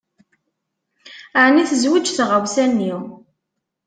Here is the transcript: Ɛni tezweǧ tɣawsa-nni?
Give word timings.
Ɛni 1.43 1.63
tezweǧ 1.69 2.05
tɣawsa-nni? 2.09 2.93